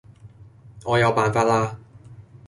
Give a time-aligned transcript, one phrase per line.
[0.83, 1.77] 我有辦法啦